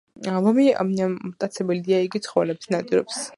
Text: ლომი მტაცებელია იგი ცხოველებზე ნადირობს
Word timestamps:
ლომი 0.45 0.63
მტაცებელია 1.33 2.01
იგი 2.07 2.23
ცხოველებზე 2.29 2.75
ნადირობს 2.79 3.23